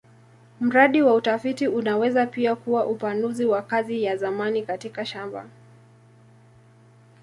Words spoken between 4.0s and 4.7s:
ya zamani